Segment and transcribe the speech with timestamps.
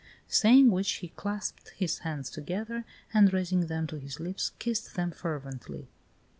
[0.27, 5.11] Saying which he clasped his hands together, and, raising them to his lips, kissed them
[5.11, 5.89] fervently.